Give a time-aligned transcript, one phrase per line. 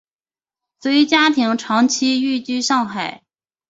[0.79, 3.21] 随家庭长期寓居上海。